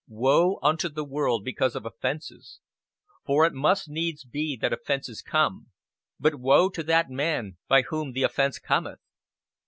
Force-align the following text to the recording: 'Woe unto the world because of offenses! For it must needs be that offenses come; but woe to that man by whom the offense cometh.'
'Woe 0.07 0.57
unto 0.63 0.89
the 0.89 1.03
world 1.03 1.45
because 1.45 1.75
of 1.75 1.85
offenses! 1.85 2.59
For 3.23 3.45
it 3.45 3.53
must 3.53 3.87
needs 3.87 4.25
be 4.25 4.57
that 4.59 4.73
offenses 4.73 5.21
come; 5.21 5.67
but 6.19 6.33
woe 6.39 6.69
to 6.69 6.81
that 6.81 7.11
man 7.11 7.57
by 7.67 7.83
whom 7.83 8.13
the 8.13 8.23
offense 8.23 8.57
cometh.' 8.57 8.97